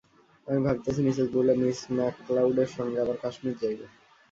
আমি 0.47 0.59
ভাবিতেছি, 0.65 1.01
Mrs 1.01 1.27
Bull 1.33 1.47
ও 1.49 1.61
মিস 1.61 1.79
ম্যাকলাউডের 1.97 2.69
সঙ্গে 2.77 2.97
আবার 3.03 3.17
কাশ্মীর 3.23 3.55
যাইব। 3.61 3.79